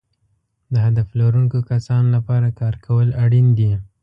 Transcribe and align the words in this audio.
د 0.73 0.75
هدف 0.85 1.07
لرونکو 1.19 1.57
کسانو 1.71 2.09
لپاره 2.15 2.47
کار 2.59 2.75
کول 2.85 3.07
اړین 3.23 3.47
دي. 3.57 3.71